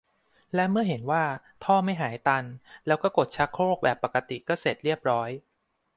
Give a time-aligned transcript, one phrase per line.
[0.55, 1.23] และเมื่อเห็นว่า
[1.63, 2.43] ท่อไม่หายตัน
[2.87, 5.29] แล้วก็กดชักโครกแบบปกติก็เสร็จเรียบร้อย